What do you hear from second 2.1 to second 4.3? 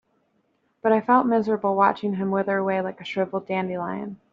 him wither away like a shriveled dandelion.